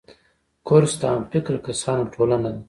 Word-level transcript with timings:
کورس 0.67 0.93
د 1.01 1.03
همفکره 1.13 1.59
کسانو 1.67 2.11
ټولنه 2.13 2.49
ده. 2.53 2.59